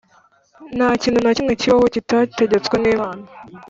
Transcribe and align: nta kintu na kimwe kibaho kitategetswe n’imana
nta 0.77 0.89
kintu 1.01 1.19
na 1.21 1.31
kimwe 1.37 1.53
kibaho 1.61 1.85
kitategetswe 1.93 2.75
n’imana 2.79 3.23